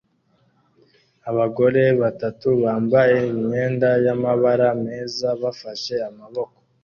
abagore 1.29 1.83
batatu 2.01 2.47
bambaye 2.63 3.17
imyenda 3.33 3.89
yamabara 4.05 4.67
meza 4.85 5.27
bafashe 5.41 5.95
amaboko 6.09 6.55